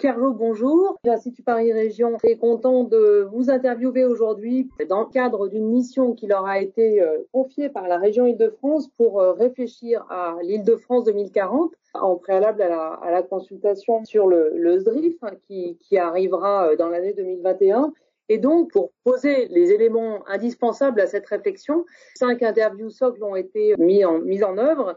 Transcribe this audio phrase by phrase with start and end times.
[0.00, 0.98] Carlo, bonjour.
[1.04, 6.26] L'Institut Paris Région est content de vous interviewer aujourd'hui dans le cadre d'une mission qui
[6.26, 11.74] leur a été euh, confiée par la région Île-de-France pour euh, réfléchir à l'Île-de-France 2040
[11.92, 17.92] en préalable à la, consultation sur le, SDRIF hein, qui, arrivera euh, dans l'année 2021.
[18.30, 21.84] Et donc, pour poser les éléments indispensables à cette réflexion,
[22.14, 24.96] cinq interviews socles ont été mis en, mis en œuvre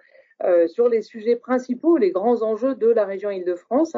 [0.68, 3.95] sur les sujets principaux, les grands enjeux de la région Île-de-France.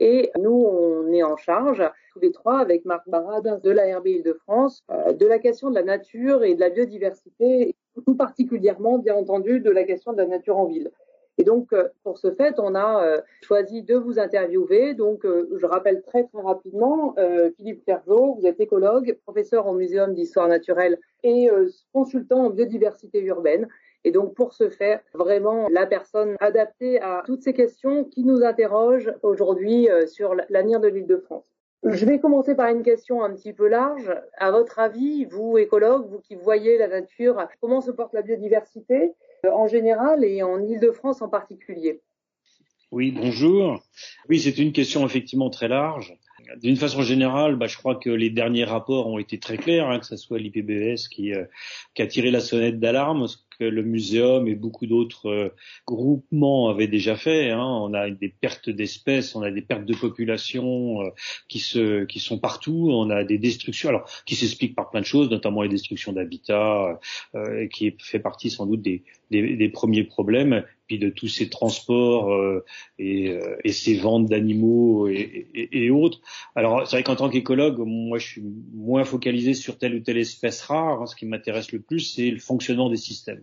[0.00, 1.82] Et nous, on est en charge,
[2.12, 5.74] tous les trois, avec Marc Barade de la RB Île-de-France, euh, de la question de
[5.74, 10.26] la nature et de la biodiversité, tout particulièrement, bien entendu, de la question de la
[10.26, 10.90] nature en ville.
[11.38, 14.94] Et donc, euh, pour ce fait, on a euh, choisi de vous interviewer.
[14.94, 17.14] Donc, je rappelle très très rapidement,
[17.56, 21.48] Philippe Clergeau, vous êtes écologue, professeur au Muséum d'histoire naturelle et
[21.92, 23.68] consultant en biodiversité urbaine.
[24.04, 28.42] Et donc, pour ce faire, vraiment la personne adaptée à toutes ces questions qui nous
[28.44, 31.44] interrogent aujourd'hui euh, sur l'avenir de l'île de France.
[31.84, 34.10] Je vais commencer par une question un petit peu large.
[34.38, 39.12] À votre avis, vous, écologue, vous qui voyez la nature, comment se porte la biodiversité
[39.44, 42.00] euh, en général et en Île-de-France en particulier?
[42.90, 43.82] Oui, bonjour.
[44.28, 46.16] Oui, c'est une question effectivement très large.
[46.60, 49.98] D'une façon générale, bah, je crois que les derniers rapports ont été très clairs, hein,
[49.98, 51.44] que ce soit l'IPBES qui, euh,
[51.94, 53.26] qui, a tiré la sonnette d'alarme,
[53.58, 55.54] que le muséum et beaucoup d'autres euh,
[55.86, 57.50] groupements avaient déjà fait.
[57.50, 57.64] Hein.
[57.64, 61.10] On a des pertes d'espèces, on a des pertes de population euh,
[61.48, 65.62] qui, sont partout, on a des destructions, alors qui s'expliquent par plein de choses, notamment
[65.62, 66.98] les destructions d'habitats,
[67.72, 72.64] qui fait partie sans doute des premiers problèmes puis de tous ces transports euh,
[72.98, 76.20] et, euh, et, ces ventes d'animaux et, et, et, autres.
[76.54, 78.42] Alors c'est vrai qu'en tant qu'écologue, moi je suis
[78.74, 81.02] moins focalisé sur telle ou telle espèce rare.
[81.02, 81.06] Hein.
[81.06, 83.42] Ce qui m'intéresse le plus, c'est le fonctionnement des systèmes.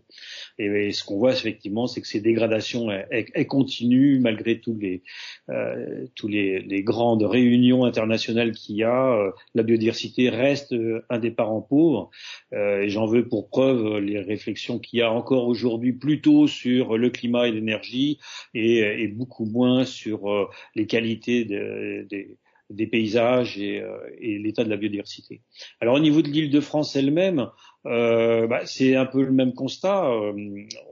[0.59, 5.02] Et, ce qu'on voit effectivement, c'est que ces dégradations elles, continuent malgré tous les
[5.50, 9.14] euh, tous les, les, grandes réunions internationales qu'il y a.
[9.14, 10.76] Euh, la biodiversité reste
[11.10, 12.10] un des parents pauvres.
[12.54, 17.10] et j'en veux pour preuve les réflexions qu'il y a encore aujourd'hui plutôt sur le
[17.10, 18.19] climat et l'énergie
[18.53, 25.41] et, beaucoup moins sur euh, les qualités des paysages euh, et, l'état de la biodiversité.
[25.80, 27.47] Alors au niveau de l'île de France elle-même,
[27.86, 30.09] euh, bah, c'est un peu le même constat.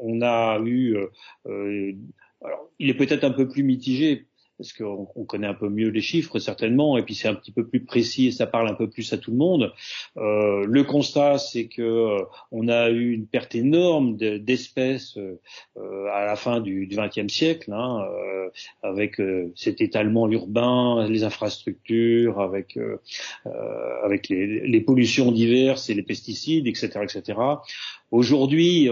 [0.01, 0.97] on a eu,
[1.45, 4.28] alors il est peut-être un peu plus mitigé
[4.59, 7.66] parce qu'on connaît un peu mieux les chiffres certainement, et puis c'est un petit peu
[7.66, 9.74] plus précis et ça parle un peu plus à tout le monde.
[10.18, 12.20] Euh, le constat, c'est que euh,
[12.52, 15.40] on a eu une perte énorme d'espèces euh,
[16.12, 18.50] à la fin du XXe siècle, hein, euh,
[18.84, 19.22] avec
[19.56, 22.78] cet étalement urbain, les infrastructures, avec
[24.03, 27.40] avec les, les, pollutions diverses et les pesticides, etc., etc.
[28.12, 28.90] Aujourd'hui,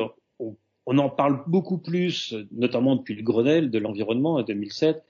[0.88, 5.02] on en parle beaucoup plus, notamment depuis le Grenelle de l'environnement en 2007, euh,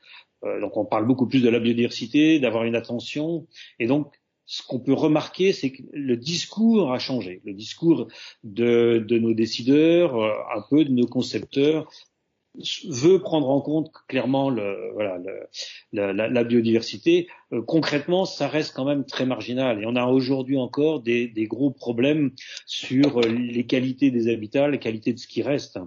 [0.43, 3.47] donc on parle beaucoup plus de la biodiversité, d'avoir une attention.
[3.79, 4.13] Et donc
[4.47, 7.41] ce qu'on peut remarquer, c'est que le discours a changé.
[7.43, 8.07] Le discours
[8.43, 11.91] de, de nos décideurs, euh, un peu de nos concepteurs,
[12.85, 15.47] veut prendre en compte clairement le, voilà, le,
[15.91, 17.27] la, la, biodiversité.
[17.51, 19.83] Euh, concrètement, ça reste quand même très marginal.
[19.83, 22.31] Et on a aujourd'hui encore des, des, gros problèmes
[22.65, 25.77] sur les qualités des habitats, les qualités de ce qui reste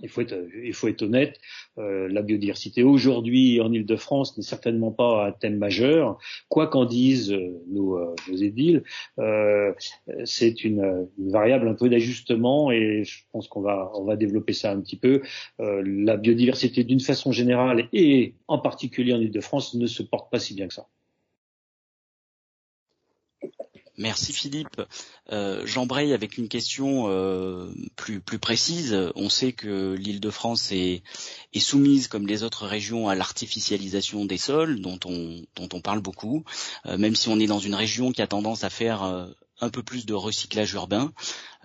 [0.00, 1.38] il faut être, il faut être honnête,
[1.78, 7.32] euh, la biodiversité aujourd'hui en Ile-de-France n'est certainement pas un thème majeur, quoi qu'en disent
[7.32, 8.82] euh, nos, euh, nos édiles,
[9.18, 9.72] euh,
[10.24, 14.52] c'est une, une, variable un peu d'ajustement et je pense qu'on va, on va développer
[14.52, 15.22] ça un petit peu.
[15.60, 20.38] Euh, la biodiversité d'une façon générale et en particulier en Ile-de-France ne se porte pas
[20.38, 20.88] si bien que ça.
[23.98, 24.80] Merci Philippe.
[25.32, 28.96] Euh, J'embraye avec une question euh, plus, plus précise.
[29.16, 31.02] On sait que l'Île-de-France est,
[31.52, 36.00] est, soumise, comme les autres régions, à l'artificialisation des sols, dont on, dont on parle
[36.00, 36.44] beaucoup,
[36.86, 39.28] euh, même si on est dans une région qui a tendance à faire
[39.62, 41.12] un peu plus de recyclage urbain.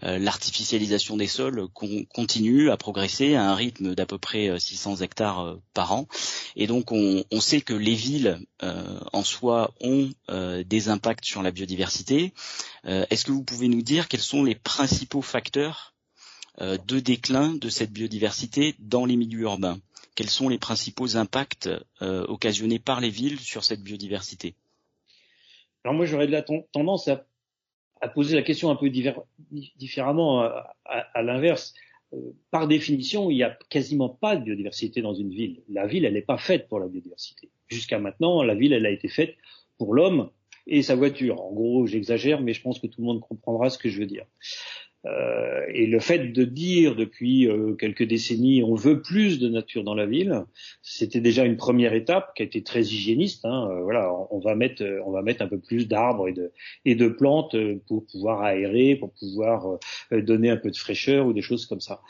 [0.04, 1.68] Euh, l'artificialisation des sols
[2.14, 6.08] continue à progresser à un rythme d'à peu près 600 euh, hectares euh, par an.
[6.56, 12.34] Et donc on, sait que les villes en soi ont des impacts sur la biodiversité.
[12.84, 15.94] Est-ce que vous pouvez nous dire quels sont les principaux facteurs
[16.60, 19.80] de déclin de cette biodiversité dans les milieux urbains?
[20.16, 21.70] Quels sont les principaux impacts
[22.02, 24.56] occasionnés par les villes sur cette biodiversité?
[25.86, 27.24] Alors moi j'aurais de la tendance à
[28.02, 30.50] à poser la question un peu différemment euh,
[30.86, 31.74] à, l'inverse.
[32.14, 32.18] Euh,
[32.52, 35.62] par définition, il n'y a quasiment pas de biodiversité dans une ville.
[35.70, 37.50] La ville, elle n'est pas faite pour la biodiversité.
[37.68, 39.36] Jusqu'à maintenant, la ville, elle a été faite
[39.78, 40.30] pour l'homme
[40.68, 41.42] et sa voiture.
[41.42, 44.06] En gros, j'exagère, mais je pense que tout le monde comprendra ce que je veux
[44.06, 44.26] dire.
[45.08, 49.84] Euh, et le fait de dire depuis euh, quelques décennies on veut plus de nature
[49.84, 50.44] dans la ville,
[50.82, 53.46] c'était déjà une première étape qui a été très hygiéniste.
[53.46, 53.70] Hein.
[53.72, 56.28] Euh, voilà, on va mettre on va mettre un peu plus d'arbres
[56.86, 57.56] et de plantes
[57.88, 59.78] pour pouvoir aérer, pour pouvoir
[60.12, 62.02] donner un peu de fraîcheur ou des choses comme ça.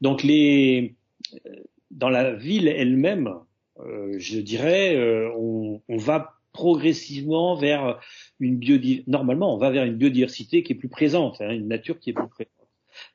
[0.00, 0.94] donc les
[1.90, 3.34] dans la ville elle-même,
[3.78, 4.96] je dirais,
[5.36, 8.00] on va progressivement vers
[8.38, 9.10] une biodiversité.
[9.10, 12.14] Normalement, on va vers une biodiversité qui est plus présente, hein, une nature qui est
[12.14, 12.60] plus présente.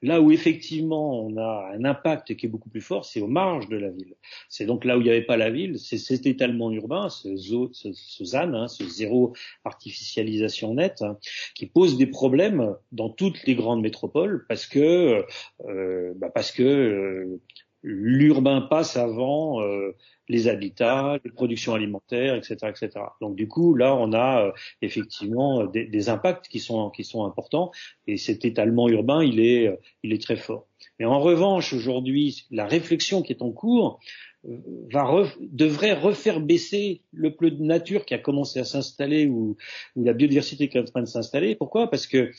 [0.01, 3.67] Là où effectivement on a un impact qui est beaucoup plus fort, c'est aux marges
[3.69, 4.15] de la ville.
[4.49, 7.35] C'est donc là où il n'y avait pas la ville, c'est cet étalement urbain, ce,
[7.35, 9.33] ce, ce ZAN, hein, ce zéro
[9.63, 11.17] artificialisation nette, hein,
[11.55, 15.25] qui pose des problèmes dans toutes les grandes métropoles parce que
[15.67, 17.41] euh, bah parce que euh,
[17.87, 19.95] l'urbain passe avant euh,
[20.27, 22.89] les habitats, les productions alimentaires, etc., etc.
[23.21, 24.51] Donc du coup, là, on a euh,
[24.81, 27.71] effectivement euh, des, impacts qui sont qui sont importants
[28.07, 30.67] et cet étalement urbain, il est euh, il est très fort.
[30.99, 33.99] Mais en revanche, aujourd'hui, la réflexion qui est en cours
[34.91, 39.57] va devrait refaire baisser le peu de nature qui a commencé à s'installer ou,
[39.95, 41.55] ou la biodiversité qui est en train de s'installer.
[41.55, 41.89] Pourquoi?
[41.89, 42.31] Parce que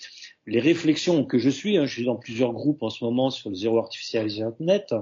[0.46, 3.50] les réflexions que je suis, hein, je suis dans plusieurs groupes en ce moment sur
[3.50, 4.94] le zéro artificialisation net,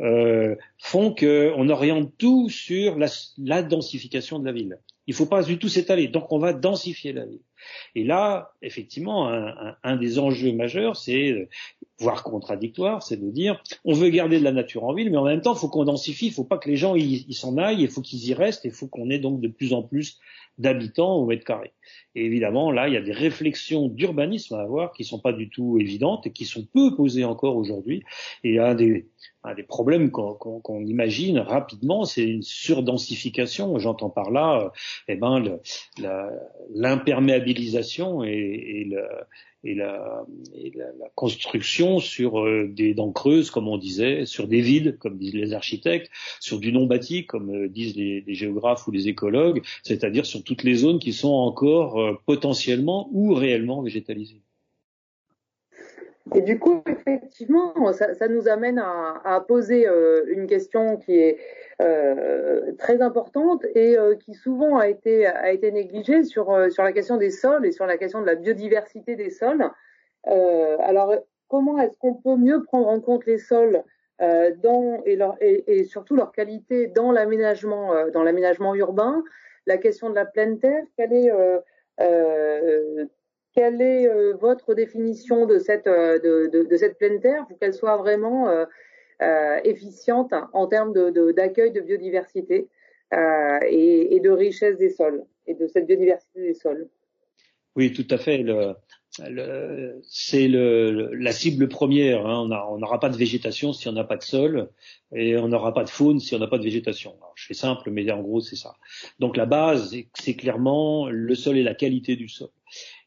[0.00, 3.06] euh, font qu'on oriente tout sur la,
[3.38, 4.78] la, densification de la ville.
[5.06, 7.42] Il ne faut pas du tout s'étaler, donc on va densifier la ville.
[7.94, 11.48] Et là, effectivement, un, un, des enjeux majeurs, c'est,
[11.98, 15.24] voire contradictoire, c'est de dire, on veut garder de la nature en ville, mais en
[15.24, 17.56] même temps, il faut qu'on densifie, il ne faut pas que les gens ils s'en
[17.58, 20.18] aillent, il faut qu'ils y restent, il faut qu'on ait donc de plus en plus
[20.60, 21.72] d'habitants au mètre carré.
[22.14, 25.48] Et évidemment, là, il y a des réflexions d'urbanisme à avoir qui sont pas du
[25.48, 28.02] tout évidentes et qui sont peu posées encore aujourd'hui.
[28.44, 29.08] Et un des,
[29.42, 33.78] un des problèmes qu'on imagine rapidement, c'est une surdensification.
[33.78, 34.68] J'entends par là, euh,
[35.08, 35.58] eh ben,
[36.74, 39.02] l'imperméabilisation et, et, le,
[39.64, 40.26] et la,
[40.74, 45.34] la, construction sur euh, des dents creuses, comme on disait, sur des vides, comme disent
[45.34, 46.10] les architectes,
[46.40, 50.44] sur du non bâti, comme euh, disent les, les, géographes ou les écologues, c'est-à-dire sur
[50.44, 54.42] toutes les zones qui sont encore potentiellement ou réellement végétalisées.
[56.34, 59.88] Et du coup, effectivement, ça, ça nous amène à, à poser
[60.28, 61.38] une question qui est
[61.80, 66.82] euh, très importante et euh, qui souvent a été, a été négligée sur, euh, sur
[66.82, 69.70] la question des sols et sur la question de la biodiversité des sols.
[70.24, 71.14] alors,
[71.48, 73.82] comment est-ce qu'on peut mieux prendre en compte les sols
[74.18, 79.24] dans, et, leur, et, et, surtout leur qualité dans l'aménagement dans l'aménagement urbain?
[79.66, 81.30] La question de la pleine terre, quelle est
[83.54, 87.46] quelle est votre définition de cette, de, de, cette pleine terre?
[87.48, 88.48] Pour qu'elle soit vraiment
[89.22, 90.94] euh, efficiente en termes
[91.34, 92.68] d'accueil de, biodiversité
[93.12, 96.88] euh, et, de richesse des sols et de cette biodiversité des sols.
[97.76, 98.42] Oui, tout à fait.
[99.10, 102.26] C'est la cible première.
[102.26, 102.48] Hein.
[102.70, 104.70] On n'aura pas de végétation si on n'a pas de sol,
[105.14, 107.14] et on n'aura pas de faune si on n'a pas de végétation.
[107.18, 108.76] Alors, je fais simple, mais en gros c'est ça.
[109.18, 112.48] Donc la base, c'est clairement le sol et la qualité du sol.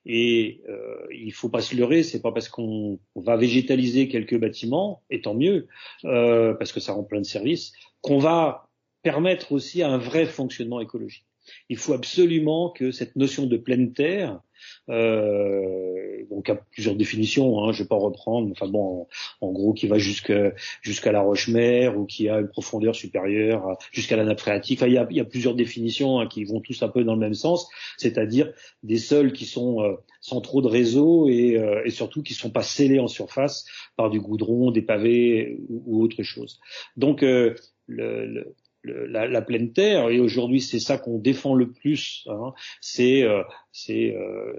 [0.05, 5.01] Et euh, il faut pas se leurrer, c'est pas parce qu'on va végétaliser quelques bâtiments,
[5.09, 5.67] et tant mieux,
[6.05, 8.69] euh, parce que ça rend plein de services, qu'on va
[9.01, 11.25] permettre aussi un vrai fonctionnement écologique.
[11.69, 14.41] Il faut absolument que cette notion de pleine terre,
[14.89, 19.07] euh, donc à plusieurs définitions, hein, je vais pas reprendre, enfin bon,
[19.41, 24.23] en, gros qui va jusqu'à la roche-mère ou qui a une profondeur supérieure jusqu'à la
[24.23, 24.81] nappe phréatique.
[24.81, 27.13] il, y a, il, y a, plusieurs définitions hein, qui vont tous un peu dans
[27.13, 27.67] le même sens,
[27.97, 28.51] c'est-à-dire
[28.83, 32.49] des sols qui sont euh, sans trop de réseau et, euh, et, surtout qui sont
[32.49, 33.65] pas scellés en surface
[33.95, 36.59] par du goudron, des pavés ou, autre chose.
[36.97, 37.55] Donc euh,
[37.87, 43.23] le, la, la, pleine terre, et aujourd'hui c'est ça qu'on défend le plus, hein, c'est
[43.23, 43.43] euh,
[43.89, 44.53] euh,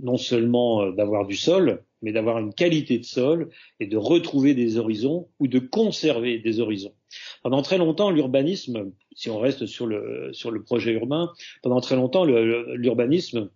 [0.00, 3.50] non seulement euh, d'avoir du sol, mais d'avoir une qualité de sol
[3.80, 6.94] et de retrouver des horizons ou de conserver des horizons.
[7.42, 11.96] Pendant très longtemps, l'urbanisme, si on reste sur le, sur le projet urbain, pendant très
[11.96, 13.50] longtemps, l'urbanisme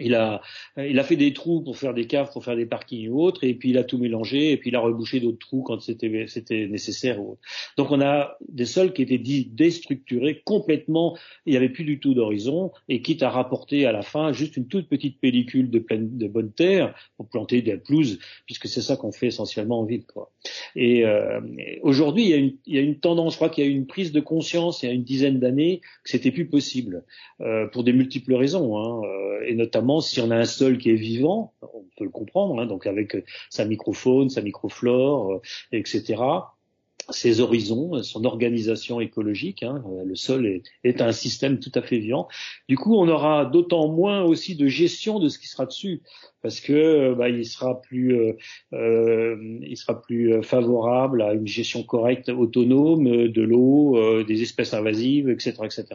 [0.00, 0.40] il a,
[0.76, 3.44] il a fait des trous pour faire des caves, pour faire des parkings ou autres,
[3.44, 6.26] et puis il a tout mélangé, et puis il a rebouché d'autres trous quand c'était,
[6.28, 7.40] c'était nécessaire ou autre.
[7.76, 12.14] Donc on a des sols qui étaient déstructurés complètement, il n'y avait plus du tout
[12.14, 16.16] d'horizon, et quitte à rapporter à la fin juste une toute petite pellicule de, pleine,
[16.16, 20.04] de bonne terre pour planter des pelouses, puisque c'est ça qu'on fait essentiellement en ville.
[20.06, 20.30] Quoi.
[20.76, 21.40] Et euh,
[21.82, 23.70] aujourd'hui, il y, a une, il y a une tendance, je crois qu'il y a
[23.70, 27.04] une prise de conscience il y a une dizaine d'années que c'était plus possible,
[27.40, 30.90] euh, pour des multiples raisons, hein, euh, et notamment si on a un sol qui
[30.90, 33.16] est vivant, on peut le comprendre, hein, donc avec
[33.50, 35.40] sa microfaune, sa microflore, euh,
[35.72, 36.16] etc.
[37.10, 39.62] ses horizons, son organisation écologique.
[39.62, 39.82] Hein.
[40.04, 42.28] Le sol est, est, un système tout à fait vivant.
[42.68, 46.02] Du coup, on aura d'autant moins aussi de gestion de ce qui sera dessus,
[46.42, 48.32] parce que bah, il sera plus, euh,
[48.72, 54.74] euh, il sera plus favorable à une gestion correcte, autonome de l'eau, euh, des espèces
[54.74, 55.86] invasives, etc., etc.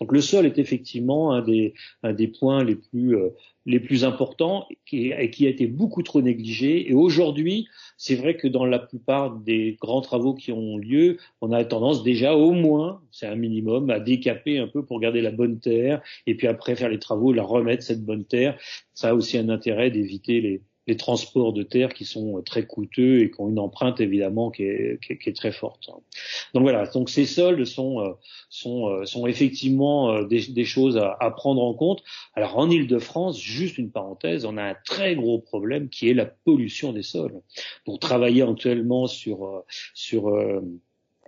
[0.00, 3.30] Donc le sol est effectivement un des, un des points les plus euh,
[3.66, 6.90] les plus importants qui, qui a été beaucoup trop négligé.
[6.90, 11.52] Et aujourd'hui, c'est vrai que dans la plupart des grands travaux qui ont lieu, on
[11.52, 15.30] a tendance déjà au moins, c'est un minimum, à décaper un peu pour garder la
[15.30, 18.58] bonne terre et puis après faire les travaux, la remettre cette bonne terre.
[18.94, 23.20] Ça a aussi un intérêt d'éviter les, les transports de terre qui sont très coûteux
[23.20, 25.90] et qui ont une empreinte évidemment qui est, qui est, très forte.
[26.54, 28.12] Donc voilà, donc ces sols sont euh,
[28.48, 32.02] sont, euh, sont effectivement euh, des, des choses à, à, prendre en compte.
[32.34, 36.26] Alors en Île-de-France, juste une parenthèse, on a un très gros problème qui est la
[36.26, 37.40] pollution des sols.
[37.84, 40.32] Pour travailler actuellement sur sur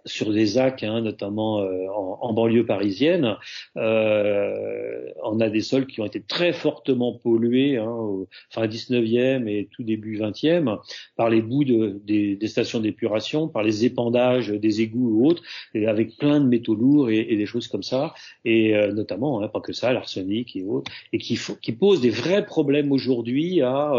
[0.05, 3.37] sur des ZAC, hein, notamment euh, en, banlieue parisienne,
[3.77, 9.49] euh, on a des sols qui ont été très fortement pollués, hein, au fin 19e
[9.49, 10.79] et tout début 20e,
[11.17, 15.43] par les bouts de, des, stations d'épuration, par les épandages des égouts ou autres,
[15.75, 19.49] et avec plein de métaux lourds et, des choses comme ça, et euh, notamment, hein,
[19.49, 23.93] pas que ça, l'arsenic et autres, et qui, qui posent des vrais problèmes aujourd'hui à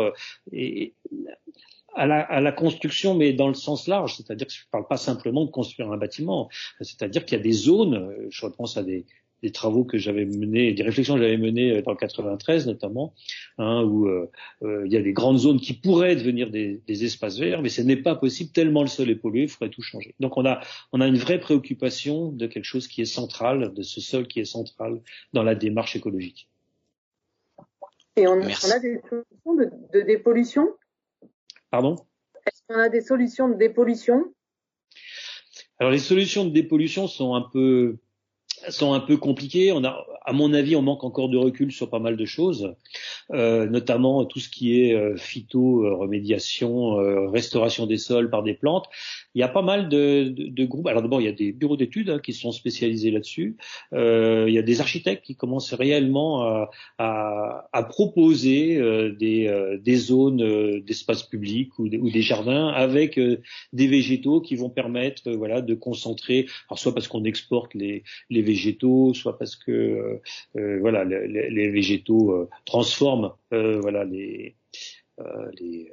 [0.51, 0.93] et,
[1.95, 4.87] à la, à la, construction, mais dans le sens large, c'est-à-dire que je ne parle
[4.87, 6.49] pas simplement de construire un bâtiment,
[6.81, 9.05] c'est-à-dire qu'il y a des zones, euh, je repense à des,
[9.43, 13.13] des travaux que j'avais menés, des réflexions que j'avais menées euh, dans le 93 notamment,
[13.57, 14.31] hein, où euh,
[14.85, 17.81] il y a des grandes zones qui pourraient devenir des, des espaces verts, mais ce
[17.81, 20.15] n'est pas possible tellement le sol est pollué, il faudrait tout changer.
[20.19, 20.61] Donc on a,
[20.93, 24.39] on a une vraie préoccupation de quelque chose qui est central, de ce sol qui
[24.39, 25.01] est central
[25.33, 26.47] dans la démarche écologique.
[28.15, 30.69] Et on, on a des solutions de, de dépollution?
[31.73, 31.95] Pardon
[32.45, 34.31] Est-ce qu'on a des solutions de dépollution?
[35.79, 37.97] Alors les solutions de dépollution sont un peu
[38.69, 39.71] sont un peu compliquées.
[39.71, 42.75] On a, à mon avis, on manque encore de recul sur pas mal de choses,
[43.31, 48.53] euh, notamment tout ce qui est euh, phyto, remédiation, euh, restauration des sols par des
[48.53, 48.85] plantes
[49.35, 50.87] il y a pas mal de, de, de groupes.
[50.87, 53.57] Alors d'abord, il y a des bureaux d'études hein, qui sont spécialisés là-dessus.
[53.93, 59.47] Euh, il y a des architectes qui commencent réellement à, à, à proposer euh, des,
[59.47, 63.19] euh, des, zones euh, d'espace public ou, ou, des jardins avec
[63.73, 66.47] des végétaux qui vont permettre, voilà, de concentrer.
[66.69, 70.21] Alors soit parce qu'on exporte les, les végétaux, soit parce que
[70.53, 74.55] voilà, les, les végétaux transforment, voilà, les
[75.59, 75.91] les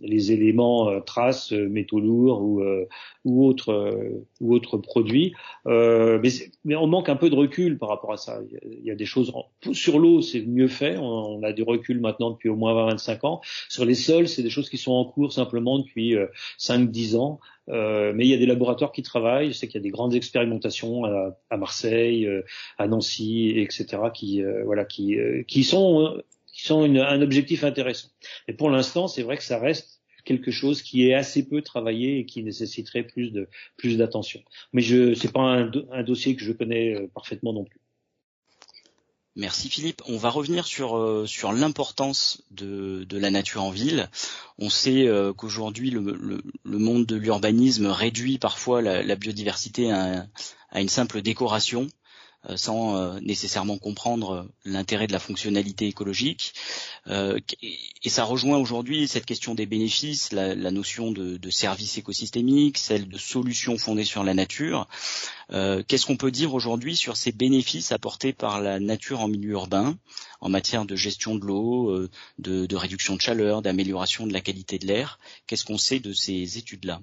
[0.00, 2.86] les éléments euh, traces, euh, métaux lourds ou, euh,
[3.24, 5.34] ou autres ou autres produits.
[5.66, 6.30] mais,
[6.64, 8.40] mais, on manque un peu de recul par rapport à ça.
[8.64, 9.32] Il y a, des choses
[9.72, 10.96] sur l'eau, c'est mieux fait.
[10.98, 13.40] On, a du recul maintenant depuis au moins 20-25 ans.
[13.68, 16.16] Sur les sols, c'est des choses qui sont en cours simplement depuis
[16.58, 17.40] 5-10 ans.
[17.68, 19.48] Euh, mais il y a des laboratoires qui travaillent.
[19.48, 22.28] Je sais qu'il y a des grandes expérimentations à, à Marseille,
[22.78, 24.02] à Nancy, etc.
[24.12, 26.22] qui voilà qui qui sont
[26.62, 28.08] qui sont un objectif intéressant.
[28.46, 32.20] Mais pour l'instant, c'est vrai que ça reste quelque chose qui est assez peu travaillé
[32.20, 34.40] et qui nécessiterait plus de plus d'attention.
[34.72, 37.80] Mais je c'est pas un, un, dossier que je connais euh, parfaitement non plus.
[39.34, 40.02] Merci Philippe.
[40.06, 44.08] On va revenir sur euh, sur l'importance de, de la nature en ville.
[44.58, 49.90] On sait euh, qu'aujourd'hui le, le, le, monde de l'urbanisme réduit parfois la, la biodiversité
[49.90, 50.28] à,
[50.70, 51.88] à, une simple décoration.
[52.50, 56.54] Euh, sans euh, nécessairement comprendre l'intérêt de la fonctionnalité écologique.
[57.06, 57.38] Euh,
[58.02, 62.78] et ça rejoint aujourd'hui cette question des bénéfices, la, la notion de, de, service écosystémique,
[62.78, 64.88] celle de solutions fondées sur la nature.
[65.50, 69.98] Qu'est-ce qu'on peut dire aujourd'hui sur ces bénéfices apportés par la nature en milieu urbain
[70.40, 72.08] en matière de gestion de l'eau,
[72.38, 75.18] de, de réduction de chaleur, d'amélioration de la qualité de l'air?
[75.46, 77.02] Qu'est-ce qu'on sait de ces études-là?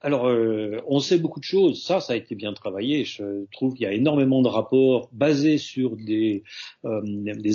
[0.00, 1.82] Alors, euh, on sait beaucoup de choses.
[1.84, 3.04] Ça, ça a été bien travaillé.
[3.04, 6.44] Je trouve qu'il y a énormément de rapports basés sur des,
[6.84, 7.02] euh,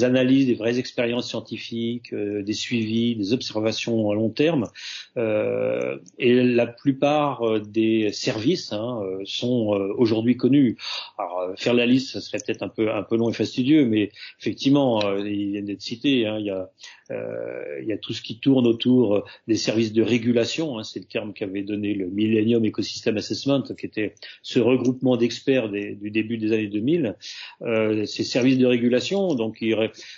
[0.02, 4.68] analyses, des vraies expériences scientifiques, euh, des suivis, des observations à long terme.
[5.16, 10.78] et la plupart des services hein, sont aujourd'hui connus.
[11.18, 14.12] Alors, faire la liste, ça serait peut-être un peu un peu long et fastidieux, mais
[14.40, 16.26] effectivement, il vient d'être cité.
[16.26, 16.70] Hein, il y a
[17.12, 21.00] euh, il y a tout ce qui tourne autour des services de régulation, hein, c'est
[21.00, 26.38] le terme qu'avait donné le Millennium Ecosystem Assessment, qui était ce regroupement d'experts du début
[26.38, 27.16] des années 2000.
[27.62, 29.64] Euh, ces services de régulation, donc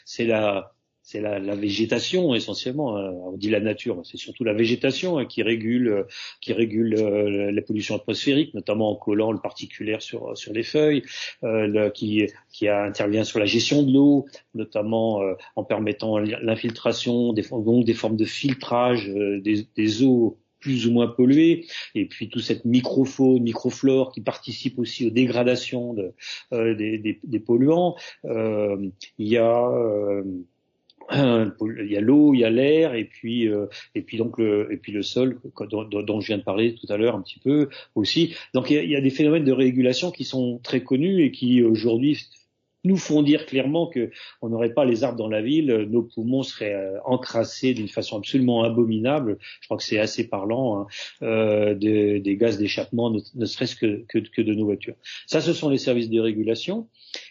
[0.05, 0.74] c'est la
[1.05, 2.97] c'est la, la, végétation essentiellement.
[2.97, 3.11] Hein.
[3.11, 6.07] On dit la nature, c'est surtout la végétation hein, qui régule,
[6.41, 11.03] qui régule euh, la pollution atmosphérique, notamment en collant le particulaire sur sur les feuilles,
[11.43, 17.43] euh, qui qui intervient sur la gestion de l'eau, notamment euh, en permettant l'infiltration des,
[17.43, 22.41] donc des formes de filtrage des, des eaux plus ou moins polluées, et puis toute
[22.41, 26.13] cette microfaune, microflore qui participe aussi aux dégradations de,
[26.51, 27.95] des, des, des, polluants.
[28.23, 29.69] il y a
[31.11, 34.71] il y a l'eau, il y a l'air, et puis euh, et puis donc le
[34.71, 37.69] et puis le sol dont, je viens de parler tout à l'heure un petit peu
[37.95, 38.35] aussi.
[38.53, 42.17] Donc il y, a, des phénomènes de régulation qui sont très connus et qui aujourd'hui
[42.85, 44.11] nous font dire clairement que
[44.41, 48.17] on n'aurait pas les arbres dans la ville, nos poumons seraient euh, encrassés d'une façon
[48.17, 49.37] absolument abominable.
[49.61, 50.87] Je crois que c'est assez parlant hein,
[51.23, 54.95] euh, des, gaz d'échappement, ne, serait-ce que, de nos voitures.
[55.27, 56.87] Ça, ce sont les services de régulation.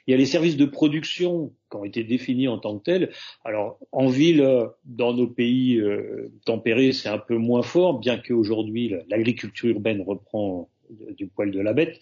[0.07, 3.11] Il y a les services de production qui ont été définis en tant que tels.
[3.45, 4.47] Alors, en ville,
[4.85, 10.69] dans nos pays euh, tempérés, c'est un peu moins fort, bien qu'aujourd'hui l'agriculture urbaine reprend
[11.17, 12.01] du poil de la bête,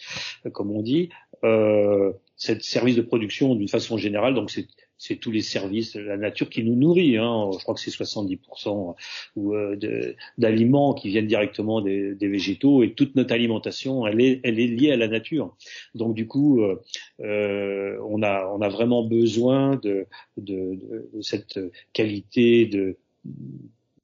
[0.52, 1.11] comme on dit.
[1.44, 4.50] Euh, cette service de production d'une façon générale, donc
[4.99, 7.16] c'est tous les services, la nature qui nous nourrit.
[7.16, 7.50] Hein.
[7.52, 8.94] Je crois que c'est 70%
[9.37, 14.58] euh, d'aliments qui viennent directement des, des, végétaux et toute notre alimentation, elle est, elle
[14.58, 15.56] est liée à la nature.
[15.94, 16.80] Donc du coup, euh,
[17.20, 20.06] euh on, a, on a vraiment besoin de,
[20.37, 20.78] de,
[21.12, 21.61] de cette
[21.92, 22.96] qualité de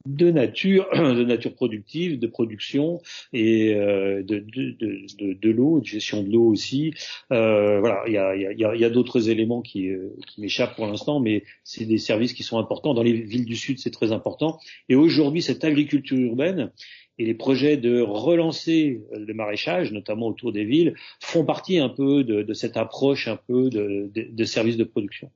[0.06, 3.00] de nature, de nature productive, de production
[3.32, 6.94] et euh, de, de, de, de l'eau, de gestion de l'eau aussi.
[7.32, 10.76] Euh, voilà, il y a, y a, y a d'autres éléments qui, euh, qui m'échappent
[10.76, 12.94] pour l'instant, mais c'est des services qui sont importants.
[12.94, 14.58] Dans les villes du Sud, c'est très important.
[14.88, 16.70] Et aujourd'hui, cette agriculture urbaine,
[17.18, 22.24] et les projets de relancer le maraîchage, notamment autour des villes, font partie un peu
[22.24, 25.30] de, cette approche un peu de, de, de, services de production.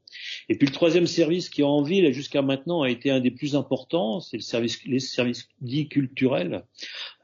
[0.49, 3.57] Et puis le troisième service qui en ville jusqu'à maintenant a été un des plus
[3.57, 6.65] importants, c'est le service, les services dits culturels,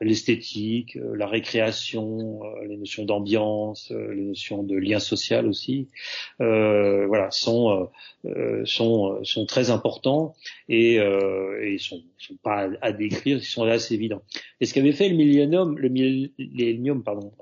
[0.00, 5.88] l'esthétique, euh, la récréation, euh, les notions d'ambiance, euh, les notions de lien social aussi,
[6.40, 7.88] euh, voilà, sont
[8.64, 10.34] sont sont très importants
[10.68, 14.22] et, euh, et sont, sont pas à, décrire, ils sont assez évidents.
[14.60, 17.32] Et ce qu'avait fait le millénium, le millénium, pardon,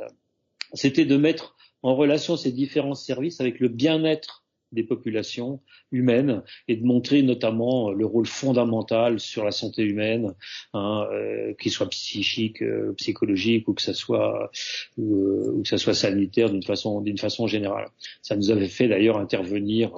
[0.72, 5.60] c'était de mettre en relation ces différents services avec le bien-être des populations
[5.92, 10.34] humaines et de montrer notamment le rôle fondamental sur la santé humaine,
[10.74, 14.50] hein, euh, qu'il soit psychique, euh, psychologique ou que ça soit
[14.98, 17.88] euh, ou que ça soit sanitaire d'une façon d'une façon générale.
[18.22, 19.92] Ça nous avait fait d'ailleurs intervenir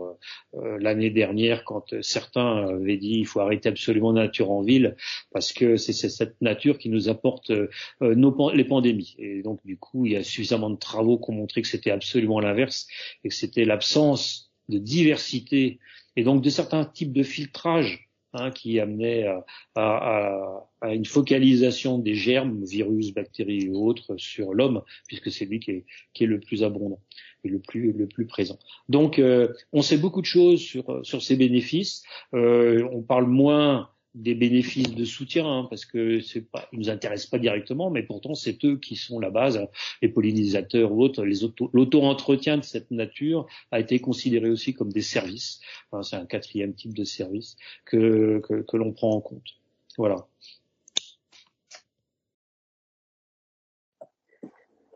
[0.54, 4.96] euh, l'année dernière quand certains avaient dit il faut arrêter absolument nature en ville
[5.33, 7.52] parce que c'est cette nature qui nous apporte
[8.00, 9.16] nos, les pandémies.
[9.18, 11.90] Et donc du coup il y a suffisamment de travaux qui ont montré que c'était
[11.90, 12.87] absolument l'inverse
[13.24, 15.78] et que c'était l'absence de diversité
[16.16, 19.44] et donc de certains types de filtrage hein, qui amenaient à,
[19.76, 25.61] à, à, une focalisation des germes, virus, bactéries et autres sur l'homme, puisque c'est lui
[25.61, 27.00] qui est, qui est, le plus abondant
[27.44, 28.59] et le plus, le plus présent.
[28.88, 32.02] Donc euh, on sait beaucoup de choses sur, sur ces bénéfices.
[32.35, 36.90] Euh, on parle moins des bénéfices de soutien, hein, parce que c'est pas, ils nous
[36.90, 39.61] intéressent pas directement, mais pourtant c'est eux qui sont la base,
[40.03, 41.40] les pollinisateurs ou autres, les
[41.73, 45.61] l'auto-entretien de cette nature a été considéré aussi comme des services.
[46.03, 49.57] C'est un quatrième type de service que que, que l'on prend en compte.
[49.97, 50.27] Voilà.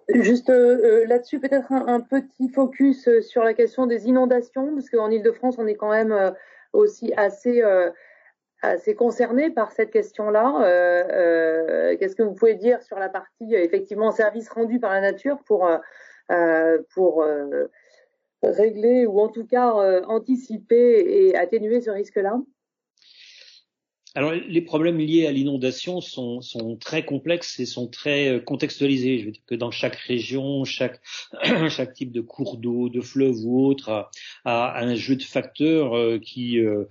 [0.09, 5.11] Juste euh, là-dessus, peut-être un, un, petit focus sur la question des inondations, parce qu'en
[5.11, 6.31] Ile-de-France, on est quand même euh,
[6.72, 7.90] aussi assez euh,
[8.62, 10.62] assez concerné par cette question-là.
[10.62, 15.01] Euh, euh, Qu'est-ce que vous pouvez dire sur la partie effectivement service rendu par la
[15.01, 15.68] nature pour
[16.31, 17.66] euh, pour euh,
[18.42, 22.40] régler ou en tout cas euh, anticiper et atténuer ce risque-là?
[24.14, 29.18] Alors les problèmes liés à l'inondation sont, sont, très complexes et sont très euh, contextualisés.
[29.18, 31.01] Je veux dire que dans chaque région, chaque,
[31.70, 34.11] chaque type de cours d'eau, de fleuve ou autre a,
[34.44, 36.85] a un jeu de facteurs euh, qui, euh,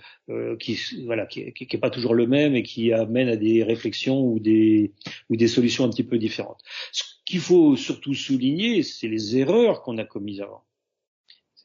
[0.59, 4.39] qui voilà qui, qui, pas toujours le même et qui amène à des réflexions ou
[4.39, 4.91] des
[5.29, 6.61] ou des solutions un petit peu différentes.
[6.91, 10.63] Ce qu'il faut surtout souligner, c'est les erreurs qu'on a commises avant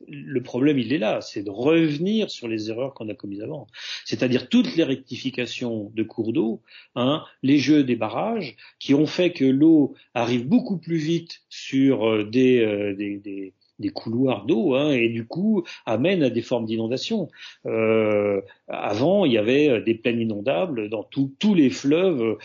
[0.08, 3.66] le problème, il est là, c'est de revenir sur les erreurs qu'on a commises avant.
[4.04, 6.62] C'est-à-dire toutes les rectifications de cours d'eau,
[6.94, 12.08] hein, les jeux des barrages, qui ont fait que l'eau arrive beaucoup plus vite sur
[12.08, 16.66] euh, des, euh, des, des, couloirs d'eau hein, et du coup amène à des formes
[16.66, 17.28] d'inondation.
[17.66, 22.38] Euh, avant, il y avait euh, des plaines inondables dans tous les fleuves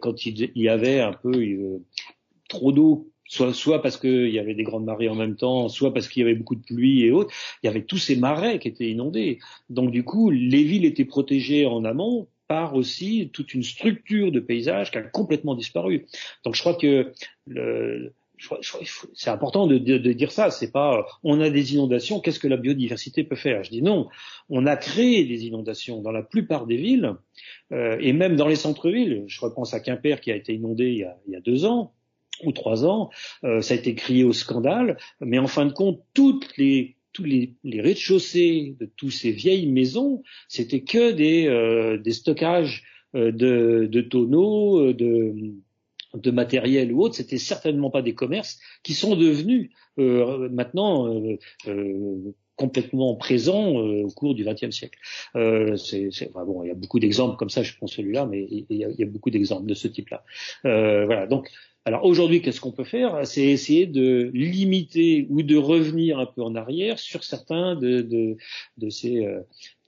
[0.00, 1.32] quand il, y avait un peu
[2.48, 5.92] trop d'eau soit, soit parce qu'il y avait des grandes marées en même temps, soit
[5.92, 8.58] parce qu'il y avait beaucoup de pluie et autres, il y avait tous ces marais
[8.58, 9.38] qui étaient inondés.
[9.68, 14.38] Donc du coup, les villes étaient protégées en amont par aussi toute une structure de
[14.38, 16.06] paysage qui a complètement disparu.
[16.44, 17.12] Donc je crois que
[17.46, 18.12] le,
[19.14, 20.50] c'est important de, de, dire ça.
[20.50, 23.64] C'est pas, on a des inondations, qu'est-ce que la biodiversité peut faire?
[23.64, 24.08] Je dis non.
[24.48, 27.14] On a créé des inondations dans la plupart des villes
[27.72, 29.24] euh, et même dans les centres-villes.
[29.26, 31.64] Je repense à Quimper qui a été inondé il y a, il y a deux
[31.64, 31.94] ans
[32.42, 33.10] ou trois ans.
[33.44, 37.22] Euh, ça a été crié au scandale, mais en fin de compte, toutes les tous
[37.22, 42.82] les, les rez-de-chaussée de toutes ces vieilles maisons, c'était que des, euh, des stockages
[43.14, 45.54] euh, de, de tonneaux, de
[46.14, 51.36] de matériel ou autre, c'était certainement pas des commerces qui sont devenus euh, maintenant euh,
[51.68, 54.98] euh, complètement présents au cours du XXe siècle.
[55.34, 57.62] c'est, bon, il y a beaucoup d'exemples comme ça.
[57.62, 60.24] Je prends celui-là, mais il y, a, beaucoup d'exemples de ce type-là.
[60.62, 61.26] voilà.
[61.26, 61.50] Donc,
[61.86, 63.26] alors aujourd'hui, qu'est-ce qu'on peut faire?
[63.26, 68.36] C'est essayer de limiter ou de revenir un peu en arrière sur certains de, de,
[68.78, 69.26] de ces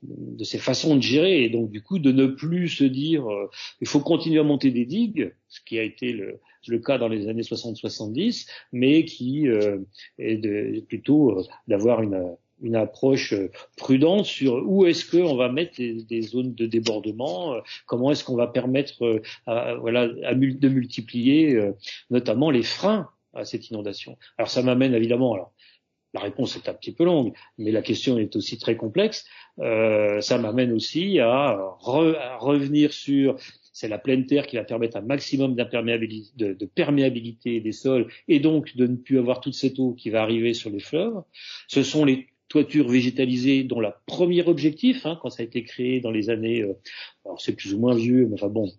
[0.02, 3.50] de ces façons de gérer et donc du coup de ne plus se dire euh,
[3.80, 7.08] il faut continuer à monter des digues, ce qui a été le, le cas dans
[7.08, 9.78] les années 60-70, mais qui euh,
[10.18, 13.34] est de, plutôt euh, d'avoir une, une approche
[13.76, 17.54] prudente sur où est-ce qu'on va mettre des, zones de débordement,
[17.86, 21.60] comment est-ce qu'on va permettre à, voilà, de multiplier
[22.10, 24.16] notamment les freins à cette inondation.
[24.38, 25.52] Alors ça m'amène évidemment alors
[26.16, 29.26] la réponse est un petit peu longue, mais la question est aussi très complexe.
[29.58, 33.36] Euh, ça m'amène aussi à, revenir sur
[33.74, 38.40] c'est la pleine terre qui va permettre un maximum d'imperméabilité, de, perméabilité des sols et
[38.40, 41.22] donc de ne plus avoir toute cette eau qui va arriver sur les fleuves.
[41.68, 46.00] Ce sont les toitures végétalisées dont le premier objectif, hein, quand ça a été créé
[46.00, 46.74] dans les années, euh,
[47.24, 48.70] alors c'est plus ou moins vieux, mais enfin bon,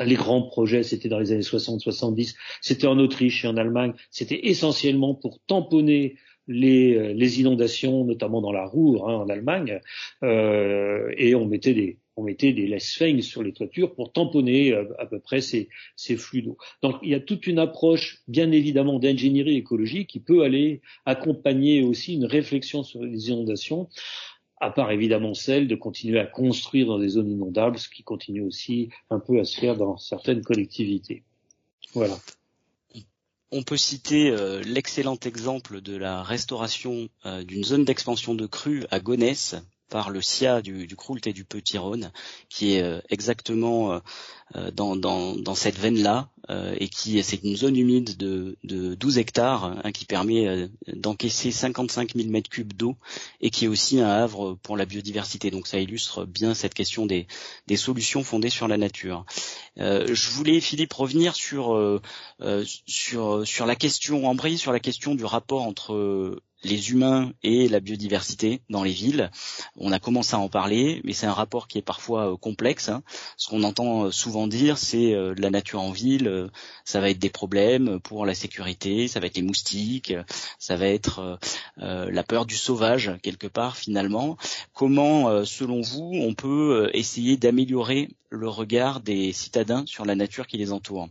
[0.00, 4.48] les grands projets, c'était dans les années 60-70, c'était en Autriche et en Allemagne, c'était
[4.48, 9.80] essentiellement pour tamponner les, euh, les, inondations, notamment dans la Ruhr hein, en Allemagne,
[10.22, 14.84] euh, et on mettait des on mettait des laisse sur les toitures pour tamponner euh,
[14.98, 16.56] à, peu près ces, ces flux d'eau.
[16.82, 21.82] Donc il y a toute une approche, bien évidemment, d'ingénierie écologique qui peut aller accompagner
[21.82, 23.88] aussi une réflexion sur les inondations,
[24.60, 28.42] à part évidemment celle de continuer à construire dans des zones inondables, ce qui continue
[28.42, 31.22] aussi un peu à se faire dans certaines collectivités.
[31.92, 32.16] Voilà.
[33.56, 38.84] On peut citer euh, l'excellent exemple de la restauration euh, d'une zone d'expansion de crue
[38.90, 39.54] à Gonesse
[39.94, 42.10] par le SIA du, du Croult et du Petit Rhône,
[42.48, 43.92] qui est euh, exactement
[44.56, 48.96] euh, dans, dans, dans, cette veine-là, euh, et qui c'est une zone humide de, de
[48.96, 52.96] 12 hectares hein, qui permet d'encaisser 55 000 mètres cubes d'eau
[53.40, 55.52] et qui est aussi un havre pour la biodiversité.
[55.52, 57.28] Donc ça illustre bien cette question des,
[57.68, 59.24] des solutions fondées sur la nature.
[59.76, 62.00] je voulais Philippe revenir sur
[62.64, 67.80] sur sur la question embrayer sur la question du rapport entre les humains et la
[67.80, 69.30] biodiversité dans les villes.
[69.76, 72.88] On a commencé à en parler, mais c'est un rapport qui est parfois euh, complexe.
[72.88, 73.02] Hein.
[73.36, 76.50] Ce qu'on entend euh, souvent dire, c'est euh, la nature en ville,
[76.84, 80.14] ça va être des problèmes pour la sécurité, ça va être les moustiques,
[80.58, 81.38] ça va être
[81.76, 84.36] la peur du sauvage quelque part finalement.
[84.72, 90.58] Comment, selon vous, on peut essayer d'améliorer le regard des citadins sur la nature qui
[90.58, 91.08] les entoure?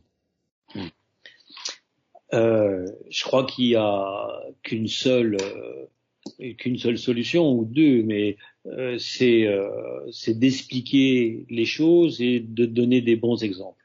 [2.33, 8.37] Euh, je crois qu'il y a qu'une seule euh, qu'une seule solution ou deux, mais
[8.65, 13.83] euh, c'est d'expliquer les choses et de donner des bons exemples.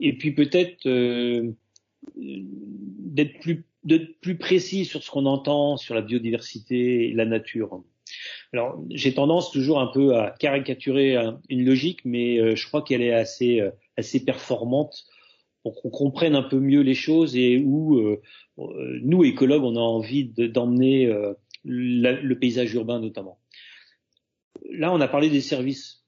[0.00, 0.86] Et puis peut-être
[2.16, 7.82] d'être plus d'être plus précis sur ce qu'on entend sur la biodiversité et la nature.
[8.52, 11.16] Alors, j'ai tendance toujours un peu à caricaturer
[11.48, 13.62] une logique, mais je crois qu'elle est assez
[13.96, 15.06] assez performante
[15.70, 18.22] pour qu'on comprenne un peu mieux les choses et où euh,
[18.58, 23.38] euh, nous écologues on a envie d'emmener euh, le paysage urbain notamment.
[24.70, 26.04] Là on a parlé des services.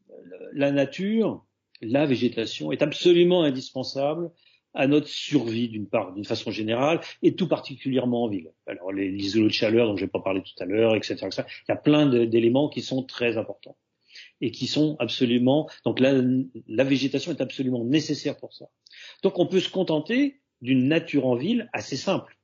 [0.54, 1.44] La nature,
[1.82, 4.30] la végétation est absolument indispensable
[4.72, 8.50] à notre survie d'une part, d'une façon générale, et tout particulièrement en ville.
[8.66, 11.42] Alors les, de chaleur dont je n'ai pas parlé tout à l'heure, etc., etc.
[11.68, 13.76] Il y a plein d'éléments qui sont très importants
[14.40, 16.20] et qui sont absolument donc la,
[16.66, 18.66] la végétation est absolument nécessaire pour ça.
[19.22, 22.36] Donc on peut se contenter d'une nature en ville assez simple.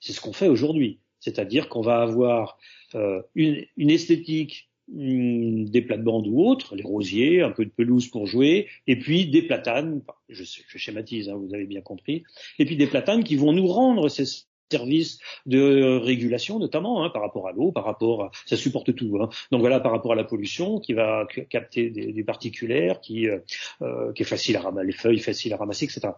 [0.00, 2.58] C'est ce qu'on fait aujourd'hui, c'est-à-dire qu'on va avoir
[2.94, 8.08] euh, une, une, esthétique hmm, des plates-bandes ou autres, les rosiers, un peu de pelouse
[8.08, 12.24] pour jouer, et puis des platanes, je, je schématise, hein, vous avez bien compris,
[12.58, 14.24] et puis des platanes qui vont nous rendre ces
[14.70, 19.18] services de régulation notamment hein, par rapport à l'eau, par rapport à, ça supporte tout.
[19.20, 19.28] Hein.
[19.50, 23.38] Donc voilà par rapport à la pollution qui va capter des, des particulaires, qui, euh,
[23.82, 26.08] euh, qui est facile à ramasser, les feuilles faciles à ramasser, etc.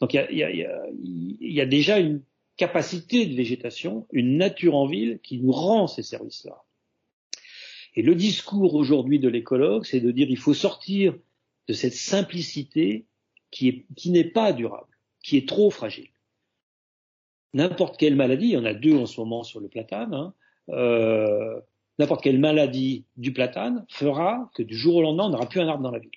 [0.00, 2.22] Donc il y a, y, a, y, y a déjà une
[2.56, 6.62] capacité de végétation, une nature en ville qui nous rend ces services-là.
[7.94, 11.14] Et le discours aujourd'hui de l'écologue, c'est de dire il faut sortir
[11.68, 13.06] de cette simplicité
[13.50, 14.86] qui n'est qui pas durable
[15.22, 16.08] qui est trop fragile.
[17.54, 20.34] N'importe quelle maladie, il y en a deux en ce moment sur le platane, hein,
[20.70, 21.60] euh,
[21.98, 25.68] n'importe quelle maladie du platane fera que du jour au lendemain, on n'aura plus un
[25.68, 26.10] arbre dans la ville.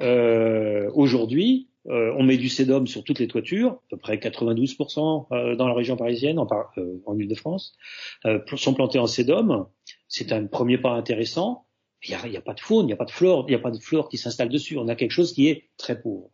[0.00, 5.26] Euh, Aujourd'hui, euh, on met du sédum sur toutes les toitures, à peu près 92%
[5.32, 6.46] euh, dans la région parisienne, en,
[7.06, 7.76] en Ile-de-France,
[8.56, 9.66] sont plantés en sédum.
[10.08, 11.66] C'est un premier pas intéressant.
[12.02, 13.56] Il n'y a, a, pas de faune, il n'y a pas de flore, il n'y
[13.56, 14.78] a pas de flore qui s'installe dessus.
[14.78, 16.30] On a quelque chose qui est très pauvre.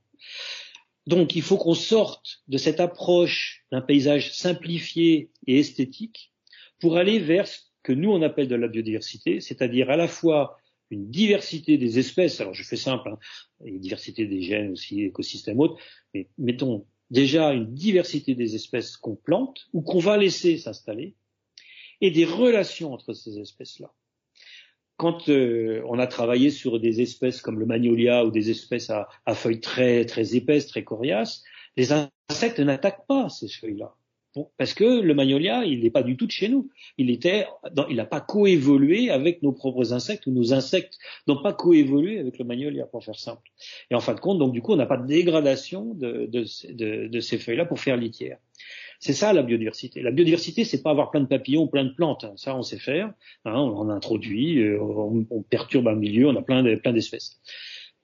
[1.07, 6.33] Donc il faut qu'on sorte de cette approche d'un paysage simplifié et esthétique
[6.81, 10.59] pour aller vers ce que nous on appelle de la biodiversité, c'est-à-dire à la fois
[10.91, 13.19] une diversité des espèces, alors je fais simple, hein,
[13.65, 15.81] une diversité des gènes aussi, écosystèmes autres,
[16.15, 21.15] mais mettons déjà une diversité des espèces qu'on plante ou qu'on va laisser s'installer,
[22.01, 23.93] et des relations entre ces espèces-là.
[24.97, 29.09] Quand euh, on a travaillé sur des espèces comme le magnolia ou des espèces à,
[29.27, 31.43] à feuilles très très épaisses, très coriaces,
[31.77, 33.95] les insectes n'attaquent pas ces feuilles-là
[34.59, 36.71] parce que le magnolia, il n'est pas du tout de chez nous.
[36.99, 37.47] Il était,
[37.89, 42.39] il n'a pas coévolué avec nos propres insectes ou nos insectes n'ont pas coévolué avec
[42.39, 43.51] le magnolia, pour faire simple.
[43.91, 47.09] Et en fin de compte, donc du coup, on n'a pas de dégradation de, de,
[47.09, 48.39] de, ces feuilles-là pour faire litière.
[49.01, 50.03] C'est ça la biodiversité.
[50.03, 52.27] La biodiversité, c'est pas avoir plein de papillons, plein de plantes.
[52.37, 53.13] Ça, on sait faire.
[53.45, 57.41] Hein, on en introduit, euh, on, perturbe un milieu, on a plein d'espèces.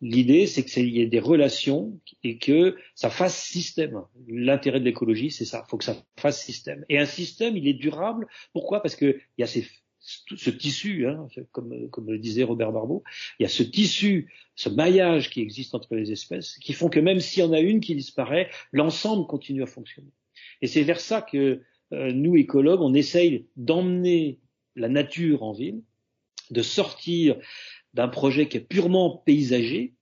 [0.03, 4.03] L'idée, c'est qu'il y ait des relations et que ça fasse système.
[4.27, 5.63] L'intérêt de l'écologie, c'est ça.
[5.65, 6.85] Il faut que ça fasse système.
[6.89, 8.27] Et un système, il est durable.
[8.53, 8.83] Pourquoi?
[8.83, 13.05] Parce qu'il y a ce tissu, hein, comme, comme le disait Robert Barbeau,
[13.39, 16.99] il y a ce tissu, ce maillage qui existe entre les espèces, qui font que
[16.99, 20.11] même s'il y en a une qui disparaît, l'ensemble continue à fonctionner.
[20.63, 21.61] Et c'est vers ça que
[21.93, 24.41] euh, nous, écologues, on essaye d'emmener
[24.77, 25.83] la nature en ville,
[26.51, 27.37] de sortir
[27.95, 29.95] d'un projet qui est purement paysager,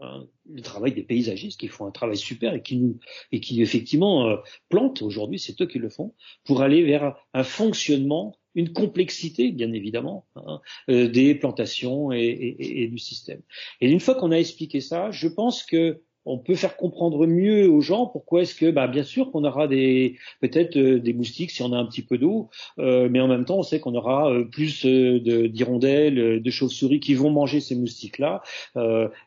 [0.00, 2.98] hein, le travail des paysagistes qui font un travail super et qui nous
[3.30, 4.36] et qui effectivement euh,
[4.68, 9.72] plantent aujourd'hui, c'est eux qui le font, pour aller vers un fonctionnement, une complexité bien
[9.72, 13.42] évidemment hein, euh, des plantations et, et, et, du système.
[13.80, 17.68] Et une fois qu'on a expliqué ça, je pense que on peut faire comprendre mieux
[17.68, 21.50] aux gens pourquoi est-ce que, bah, bien sûr qu'on aura des peut-être euh, des moustiques
[21.50, 23.94] si on a un petit peu d'eau, euh, mais en même temps on sait qu'on
[23.94, 28.42] aura euh, plus d'hirondelles, de, chauves-souris qui vont manger ces moustiques-là,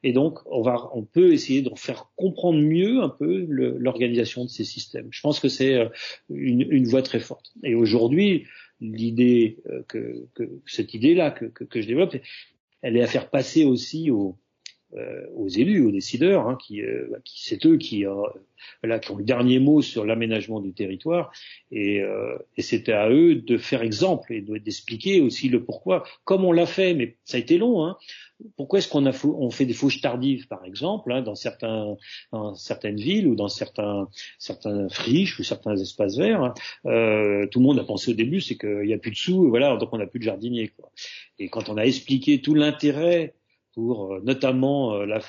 [0.03, 4.49] et donc on va, on peut essayer de faire comprendre mieux un peu l'organisation de
[4.49, 5.07] ces systèmes.
[5.11, 5.89] Je pense que c'est
[6.29, 7.51] une, une voie très forte.
[7.63, 8.45] Et aujourd'hui,
[8.79, 9.57] l'idée
[9.89, 12.15] que, que, cette idée-là que, que, que je développe,
[12.81, 14.46] elle est à faire passer aussi aux euh,
[15.35, 18.13] aux élus, aux décideurs, hein, qui, euh, qui c'est eux qui, euh,
[18.99, 21.31] qui ont le dernier mot sur l'aménagement du territoire,
[21.71, 22.01] et,
[22.55, 26.65] et c'était à eux de faire exemple et d'expliquer aussi le pourquoi, comme on l'a
[26.65, 27.85] fait, mais ça a été long.
[27.85, 27.97] Hein,
[28.55, 31.97] pourquoi est-ce qu'on a on fait des fauches tardives, par exemple, hein, dans certains,
[32.31, 34.07] dans certaines villes ou dans certains,
[34.37, 36.53] certains friches ou certains espaces verts hein,
[36.85, 39.49] euh, Tout le monde a pensé au début, c'est qu'il n'y a plus de sous,
[39.49, 40.69] voilà, donc on n'a plus de jardinier.
[40.69, 40.91] Quoi.
[41.39, 43.33] Et quand on a expliqué tout l'intérêt
[43.77, 45.19] pour euh, notamment euh, la,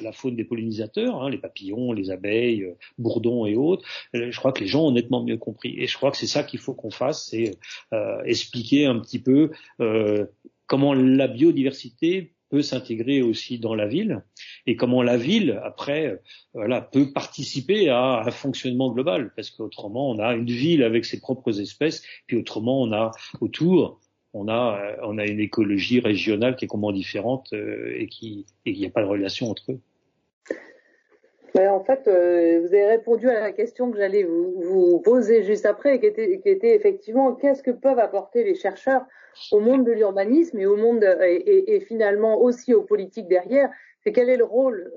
[0.00, 3.84] la, faune des pollinisateurs, hein, les papillons, les abeilles, euh, bourdons et autres.
[4.14, 5.74] Je crois que les gens ont nettement mieux compris.
[5.76, 7.58] Et je crois que c'est ça qu'il faut qu'on fasse, c'est
[8.24, 9.50] expliquer un petit peu
[10.66, 14.22] comment la biodiversité peut s'intégrer aussi dans la ville
[14.66, 16.20] et comment la ville après
[16.54, 21.20] voilà peut participer à un fonctionnement global parce qu'autrement on a une ville avec ses
[21.20, 24.00] propres espèces puis autrement on a autour
[24.32, 28.46] on a, euh, on a une écologie régionale qui est complètement différente euh, et qui
[28.64, 29.80] il n'y a pas de relation entre eux.
[31.56, 35.98] en fait, euh, vous avez répondu à la question que j'allais vous, poser juste après,
[35.98, 39.02] qui était, qui était effectivement qu'est-ce que peuvent apporter les chercheurs
[39.52, 43.70] au monde de l'urbanisme et au monde et, et, finalement aussi aux politiques derrière?
[44.02, 44.90] C'est quel est le rôle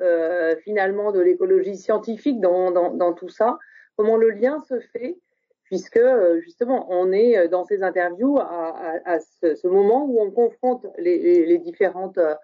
[0.63, 3.57] finalement de l'écologie scientifique dans, dans, tout ça?
[3.97, 5.17] Comment le lien se fait
[5.63, 10.31] puisque euh, justement on est euh, dans ces interviews à, à, ce, moment où on
[10.31, 12.35] confronte les, les, différentes euh,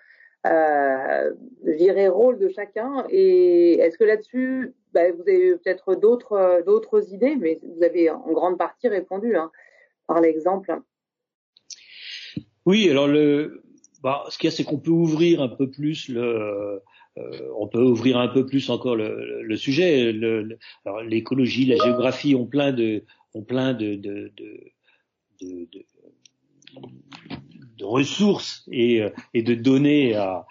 [0.46, 3.06] euh rôles de chacun.
[3.10, 8.32] Et est-ce que là-dessus, bah, vous avez peut-être d'autres d'autres idées, mais vous avez en
[8.32, 9.52] grande partie répondu hein,
[10.08, 10.80] par l'exemple.
[12.66, 13.64] Oui, alors le,
[14.02, 16.82] bah, ce qu'il y a, c'est qu'on peut ouvrir un peu plus le,
[17.58, 20.14] on peut ouvrir un peu plus encore le, sujet.
[21.06, 23.04] L'écologie, la géographie ont plein de,
[27.82, 30.46] ressources et, euh, de données à,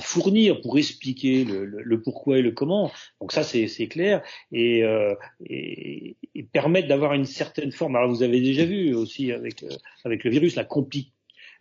[0.00, 2.90] fournir pour expliquer le, pourquoi et le comment.
[3.20, 6.16] Donc ça c'est clair et, euh, et,
[6.52, 7.96] permettre d'avoir une certaine forme.
[7.96, 9.68] Alors vous avez déjà vu aussi avec euh,
[10.04, 11.12] le virus la compli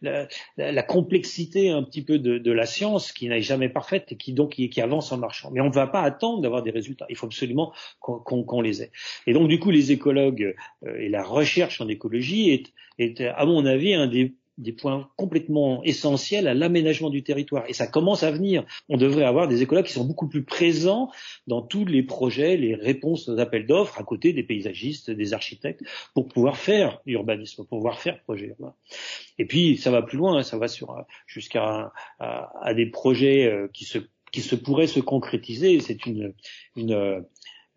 [0.01, 4.51] la, complexité un petit peu de, la science qui n'est jamais parfaite et qui donc
[4.51, 5.49] qui, avance en marchant.
[5.51, 7.05] Mais on ne va pas attendre d'avoir des résultats.
[7.09, 8.91] Il faut absolument qu'on les ait.
[9.25, 10.55] Et donc du coup, les écologues
[10.85, 15.09] euh, et la recherche en écologie est, est à mon avis un des des points
[15.15, 17.63] complètement essentiels à l'aménagement du territoire.
[17.67, 18.65] Et ça commence à venir.
[18.89, 21.11] On devrait avoir des écologues qui sont beaucoup plus présents
[21.45, 25.83] dans tous les projets, les réponses aux appels d'offres, à côté des paysagistes, des architectes,
[26.13, 28.73] pour pouvoir faire l'urbanisme, pour pouvoir faire projet urbain.
[29.37, 30.95] Et puis, ça va plus loin, hein, ça va sur
[31.27, 33.99] jusqu'à à, des projets euh, qui se
[34.31, 35.79] qui se pourraient se concrétiser.
[35.79, 36.33] C'est une,
[36.75, 37.23] une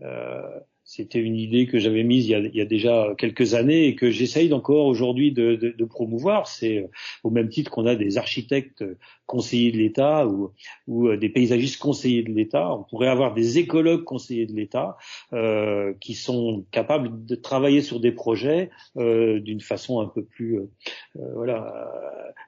[0.02, 0.60] euh,
[0.90, 3.86] c'était une idée que j'avais mise il y, a, il y, a, déjà quelques années
[3.86, 6.48] et que j'essaye encore aujourd'hui de, de, de, promouvoir.
[6.48, 6.88] C'est euh,
[7.22, 8.82] au même titre qu'on a des architectes
[9.30, 10.50] conseillers de l'État ou,
[10.88, 12.74] ou, euh, des paysagistes conseillers de l'État.
[12.74, 14.96] On pourrait avoir des écologues conseillers de l'État
[15.32, 20.58] euh, qui sont capables de travailler sur des projets euh, d'une façon un peu plus,
[20.58, 20.66] euh,
[21.14, 21.88] voilà,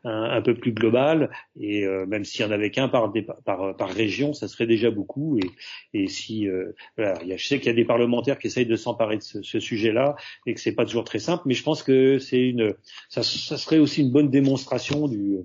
[0.02, 1.31] un, peu plus globale.
[1.61, 3.12] Et même s'il y en avait qu'un par,
[3.44, 5.38] par, par, région, ça serait déjà beaucoup.
[5.38, 5.50] Et,
[5.94, 6.48] et si,
[6.96, 10.16] voilà, je sais qu'il y a des parlementaires qui essayent de s'emparer de ce, sujet-là
[10.46, 11.44] et que c'est pas toujours très simple.
[11.46, 12.74] Mais je pense que c'est une,
[13.08, 15.38] ça, serait aussi une bonne démonstration du,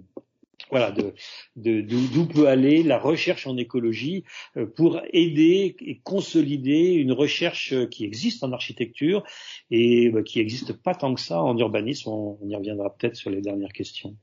[0.71, 1.13] voilà, de
[1.55, 4.23] d'où peut aller la recherche en écologie
[4.57, 9.23] euh, pour aider et consolider une recherche qui existe en architecture
[9.71, 12.09] et bah, qui n'existe pas tant que ça en urbanisme.
[12.09, 14.17] on y reviendra peut-être sur les dernières questions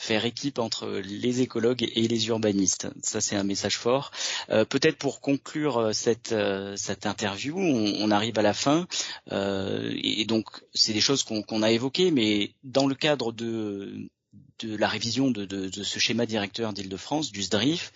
[0.00, 2.88] faire équipe entre les écologues et les urbanistes.
[3.02, 4.12] Ça, c'est un message fort.
[4.48, 8.88] Euh, peut-être pour conclure euh, cette, euh, cette interview, on, arrive à la fin.
[9.30, 14.08] et donc, c'est des choses qu'on a évoquées, mais dans le cadre de,
[14.60, 17.92] de la révision de, de, de ce schéma directeur d'Île-de-France, du SDRIF,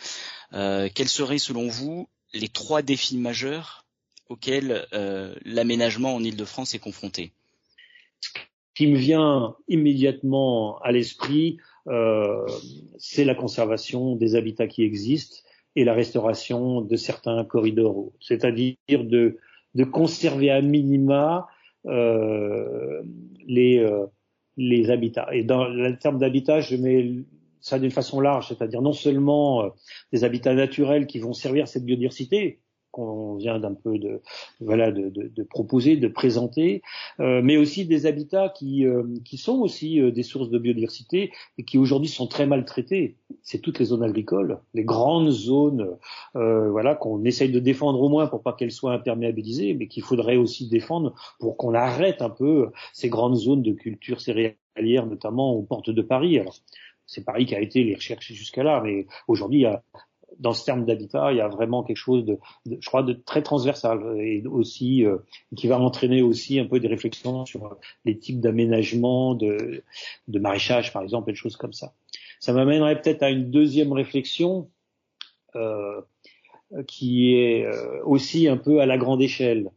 [0.53, 3.85] quels seraient selon vous les trois défis majeurs
[4.29, 4.87] auxquels
[5.45, 7.33] l'aménagement en Île-de-France est confronté?
[8.21, 8.31] Ce
[8.77, 15.37] qui me vient immédiatement à l'esprit, euh, c'est la conservation des habitats qui existent
[15.77, 19.39] et la restauration de certains corridors, c'est-à-dire de,
[19.75, 21.49] de, conserver à minima
[21.87, 23.03] euh,
[23.47, 24.07] les, euh,
[24.57, 25.29] les habitats.
[25.33, 27.25] Et dans le terme d'habitat, je mets
[27.61, 29.69] ça d'une façon large, c'est-à-dire non seulement euh,
[30.13, 32.61] des habitats naturels qui vont servir cette biodiversité,
[32.95, 34.23] qu'on vient d'un peu de
[34.61, 36.81] voilà de, de, de, proposer, de présenter,
[37.19, 41.33] euh, mais aussi des habitats qui euh, qui sont aussi euh, des sources de biodiversité
[41.59, 43.17] et qui aujourd'hui sont très maltraités.
[43.43, 45.97] C'est toutes les zones agricoles, les grandes zones,
[46.35, 50.37] voilà qu'on essaye de défendre au moins pour pas qu'elles soient imperméabilisées, mais qu'il faudrait
[50.37, 55.63] aussi défendre pour qu'on arrête un peu ces grandes zones de culture céréalière, notamment aux
[55.63, 56.39] portes de Paris.
[56.39, 56.55] Alors
[57.07, 59.83] c'est Paris qui a été les recherches jusqu'à là, mais aujourd'hui il y a
[60.39, 63.43] dans ce terme d'habitat, il y a vraiment quelque chose de, je crois, de très
[63.43, 65.19] transversal et aussi euh,
[65.57, 69.83] qui va entraîner aussi un peu des réflexions sur les types d'aménagement, de,
[70.29, 71.95] de maraîchage par exemple, et des choses comme ça.
[72.41, 74.69] Ça m'amènerait peut-être à une deuxième réflexion
[75.57, 76.03] euh,
[76.87, 79.71] qui est euh, aussi un peu à la grande échelle.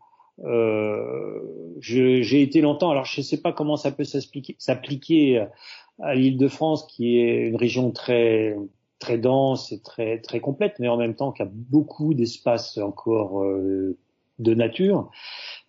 [0.43, 1.41] Euh,
[1.79, 5.45] j'ai été longtemps, alors je ne sais pas comment ça peut s'appliquer
[6.01, 8.55] à l'Île-de-France, qui est une région très
[8.99, 13.43] très dense et très très complète, mais en même temps qui a beaucoup d'espace encore
[13.43, 13.97] euh,
[14.39, 15.11] de nature.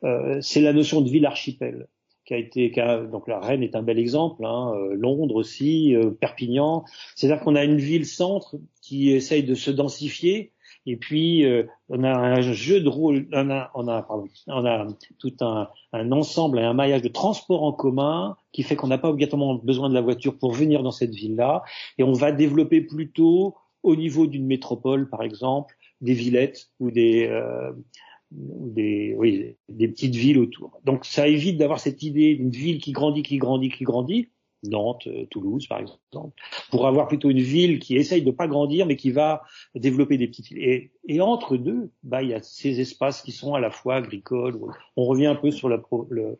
[0.04, 1.88] Euh, c'est la notion de ville archipel
[2.24, 2.70] qui a été
[3.10, 6.84] donc la Rennes est un bel exemple, hein, euh, Londres aussi, Perpignan.
[7.16, 10.52] C'est-à-dire qu'on a une ville centre qui essaye de se densifier
[10.88, 14.64] et puis, euh, on a un jeu de rôle, on a, on a, pardon, on
[14.64, 14.86] a
[15.18, 18.96] tout un, un ensemble et un maillage de transport en commun qui fait qu'on n'a
[18.96, 21.62] pas obligatoirement besoin de la voiture pour venir dans cette ville-là.
[21.98, 27.26] Et on va développer plutôt au niveau d'une métropole, par exemple, des villettes ou des,
[27.26, 27.70] euh,
[28.30, 30.80] des, oui, des petites villes autour.
[30.84, 34.28] Donc ça évite d'avoir cette idée d'une ville qui grandit, qui grandit, qui grandit,
[34.64, 36.32] Nantes, euh, Toulouse par exemple,
[36.70, 39.42] pour avoir plutôt une ville qui essaye de pas grandir mais qui va
[39.74, 40.90] développer des petites villes.
[41.06, 44.58] Et, entre deux, bah il y a ces espaces qui sont à la fois agricoles.
[44.96, 46.38] On revient un peu sur la, le,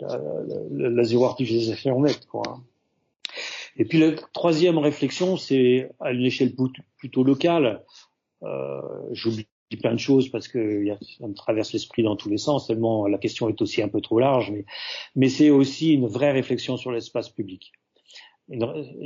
[0.00, 0.18] la,
[0.90, 2.60] la zéro artificialisation nette, quoi.
[3.76, 6.52] Et puis la troisième réflexion, c'est à une échelle
[6.96, 7.84] plutôt locale.
[8.42, 8.80] Euh,
[9.12, 10.84] J'oublie dis plein de choses parce que
[11.18, 14.00] ça me traverse l'esprit dans tous les sens, tellement la question est aussi un peu
[14.00, 14.52] trop large,
[15.14, 17.72] mais, c'est aussi une vraie réflexion sur l'espace public.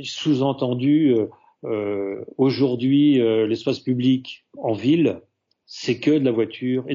[0.03, 1.27] Sous-entendu, euh,
[1.65, 5.21] euh, aujourd'hui, euh, l'espace public en ville,
[5.65, 6.85] c'est que de la voiture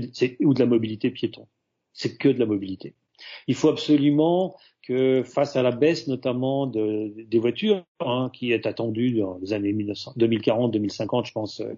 [0.40, 1.46] ou de la mobilité piéton.
[1.92, 2.94] C'est que de la mobilité.
[3.48, 4.56] Il faut absolument
[4.88, 9.52] que face à la baisse notamment de, des voitures, hein, qui est attendue dans les
[9.52, 11.74] années 2040-2050, je pense, euh,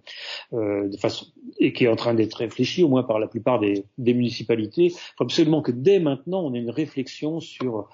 [0.52, 1.26] euh, de façon
[1.58, 4.84] et qui est en train d'être réfléchie au moins par la plupart des, des municipalités,
[4.84, 7.88] il faut absolument que dès maintenant on ait une réflexion sur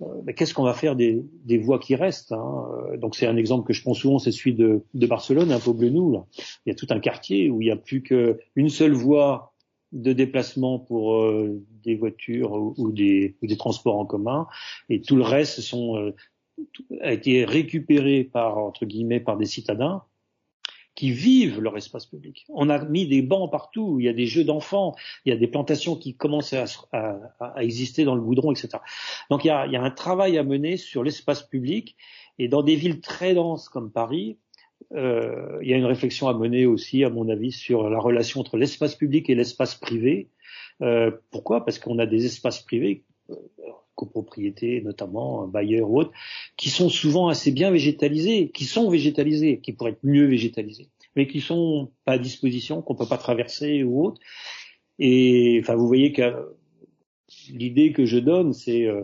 [0.00, 2.66] ben, qu'est-ce qu'on va faire des, des voies qui restent hein
[2.96, 6.12] Donc c'est un exemple que je prends souvent, c'est celui de, de Barcelone, un Poblenou.
[6.12, 6.24] Là.
[6.64, 9.51] Il y a tout un quartier où il n'y a plus qu'une seule voie
[9.92, 14.46] de déplacement pour euh, des voitures ou, des, ou, des, transports en commun,
[14.88, 16.14] et tout le reste sont, euh,
[17.00, 20.02] a été récupéré par entre guillemets par des citadins
[20.94, 22.44] qui vivent leur espace public.
[22.50, 25.38] On a mis des bancs partout, il y a des jeux d'enfants, il y a
[25.38, 28.78] des plantations qui commencent à, à, à exister dans le goudron, etc.
[29.30, 31.96] Donc il y a, il y a un travail à mener sur l'espace public
[32.38, 34.36] et dans des villes très denses comme Paris,
[34.94, 38.40] euh, il y a une réflexion à mener aussi, à mon avis, sur la relation
[38.40, 40.28] entre l'espace public et l'espace privé.
[40.82, 41.64] Euh, pourquoi?
[41.64, 43.34] Parce qu'on a des espaces privés, euh,
[43.94, 46.12] copropriété notamment, bailleurs ou autres,
[46.56, 51.26] qui sont souvent assez bien végétalisés, qui sont végétalisés, qui pourraient être mieux végétalisés, mais
[51.26, 54.20] qui sont pas à disposition, qu'on peut pas traverser ou autre.
[54.98, 56.54] Et enfin, vous voyez que
[57.50, 59.02] l'idée que je donne, c'est euh,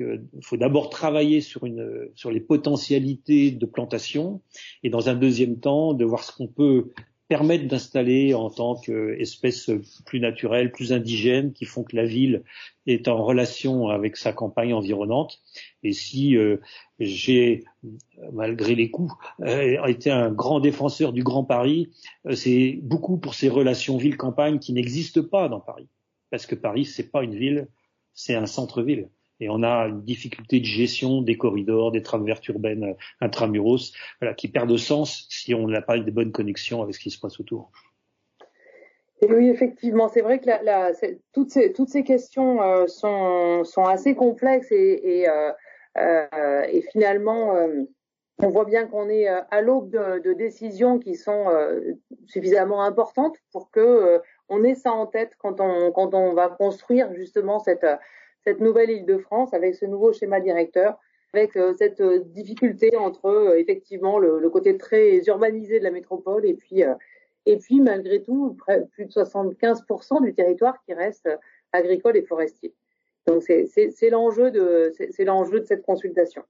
[0.00, 4.40] qu'il faut d'abord travailler sur, les potentialités de plantation
[4.82, 6.92] et dans un deuxième temps de voir ce qu'on peut
[7.28, 9.70] permettre d'installer en tant qu'espèce
[10.04, 12.42] plus naturelle, plus indigène, qui font que la ville
[12.86, 15.40] est en relation avec sa campagne environnante.
[15.84, 16.56] Et si euh,
[16.98, 17.62] j'ai,
[18.32, 21.92] malgré les coups, euh, été un grand défenseur du Grand Paris,
[22.26, 25.86] euh, c'est beaucoup pour ces relations ville-campagne qui n'existent pas dans Paris.
[26.30, 27.68] Parce que Paris, c'est pas une ville,
[28.12, 29.08] c'est un centre-ville
[29.40, 33.92] et on a une difficulté de gestion des corridors, des trames vertes urbaines euh, intramuros,
[34.36, 37.18] qui perdent de sens si on n'a pas des bonnes connexions avec ce qui se
[37.18, 37.72] passe autour.
[39.22, 40.46] Et oui, effectivement, c'est vrai que
[41.32, 47.54] toutes, ces, questions euh, sont, assez complexes et, euh, finalement,
[48.38, 51.46] on voit bien qu'on est à l'aube de, décisions qui sont
[52.26, 57.84] suffisamment importantes pour que on ait ça en tête quand on va construire justement cette
[58.44, 60.98] cette nouvelle Île-de-France avec ce nouveau schéma directeur,
[61.32, 66.44] avec euh, cette euh, difficulté entre euh, effectivement le, côté très urbanisé de la métropole
[66.44, 66.82] et puis
[67.46, 68.56] et puis malgré tout
[68.92, 71.28] plus de 75% du territoire qui reste
[71.72, 72.74] agricole et forestier.
[73.26, 76.42] Donc c'est l'enjeu de c'est l'enjeu de cette consultation.